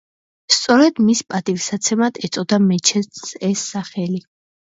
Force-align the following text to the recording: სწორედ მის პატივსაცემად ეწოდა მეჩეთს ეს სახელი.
სწორედ 0.53 1.01
მის 1.09 1.19
პატივსაცემად 1.33 2.17
ეწოდა 2.29 2.59
მეჩეთს 2.69 3.31
ეს 3.49 3.67
სახელი. 3.77 4.23